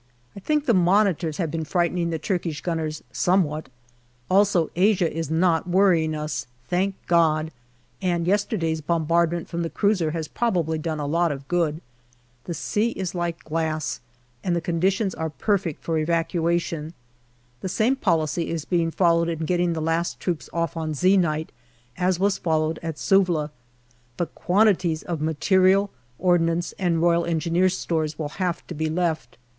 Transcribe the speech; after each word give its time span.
I 0.35 0.39
think 0.39 0.65
the 0.65 0.73
Monitors 0.73 1.37
have 1.37 1.51
been 1.51 1.63
frightening 1.63 2.09
the 2.09 2.17
Turkish 2.17 2.61
gunners 2.61 3.03
somewhat. 3.11 3.69
Also 4.31 4.71
Asia 4.75 5.07
is 5.15 5.29
not 5.29 5.69
worrying 5.69 6.15
us, 6.15 6.47
thank 6.67 6.95
God! 7.05 7.51
and 8.01 8.25
yesterday's 8.25 8.81
bombardment 8.81 9.47
from 9.47 9.61
the 9.61 9.69
cruiser 9.69 10.09
has 10.09 10.27
probably 10.27 10.79
done 10.79 10.99
a 10.99 11.05
lot 11.05 11.31
of 11.31 11.47
good. 11.47 11.81
The 12.45 12.55
sea 12.55 12.93
is 12.93 13.13
like 13.13 13.43
glass, 13.43 13.99
and 14.43 14.55
the 14.55 14.59
conditions 14.59 15.13
are 15.13 15.29
perfect 15.29 15.83
for 15.83 15.99
evacu 16.03 16.51
ation. 16.51 16.95
The 17.59 17.69
same 17.69 17.95
policy 17.95 18.49
is 18.49 18.65
being 18.65 18.89
followed 18.89 19.29
in 19.29 19.45
getting 19.45 19.73
the 19.73 19.81
last 19.83 20.19
troops 20.19 20.49
off 20.51 20.75
on" 20.75 20.95
Z" 20.95 21.15
night 21.17 21.51
as 21.95 22.19
was 22.19 22.39
followed 22.39 22.79
at 22.81 22.97
Suvla, 22.97 23.51
but 24.17 24.33
quantities 24.33 25.03
of 25.03 25.21
material, 25.21 25.91
ordnance, 26.17 26.73
and 26.79 27.05
R.E. 27.05 27.69
stores 27.69 28.17
will 28.17 28.29
have 28.41 28.65
to 28.65 28.73
be 28.73 28.89
left. 28.89 29.37